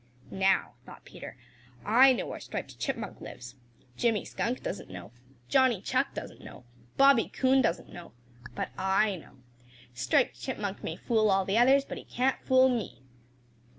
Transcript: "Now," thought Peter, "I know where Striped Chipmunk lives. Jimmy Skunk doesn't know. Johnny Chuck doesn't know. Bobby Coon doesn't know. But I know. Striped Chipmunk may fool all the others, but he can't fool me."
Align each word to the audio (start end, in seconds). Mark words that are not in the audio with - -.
"Now," 0.31 0.73
thought 0.83 1.05
Peter, 1.05 1.37
"I 1.85 2.11
know 2.11 2.25
where 2.25 2.39
Striped 2.39 2.79
Chipmunk 2.79 3.21
lives. 3.21 3.53
Jimmy 3.97 4.25
Skunk 4.25 4.63
doesn't 4.63 4.89
know. 4.89 5.11
Johnny 5.47 5.79
Chuck 5.79 6.15
doesn't 6.15 6.41
know. 6.41 6.63
Bobby 6.97 7.27
Coon 7.29 7.61
doesn't 7.61 7.93
know. 7.93 8.13
But 8.55 8.69
I 8.79 9.17
know. 9.17 9.35
Striped 9.93 10.41
Chipmunk 10.41 10.83
may 10.83 10.95
fool 10.95 11.29
all 11.29 11.45
the 11.45 11.59
others, 11.59 11.85
but 11.85 11.99
he 11.99 12.03
can't 12.03 12.41
fool 12.41 12.67
me." 12.67 13.03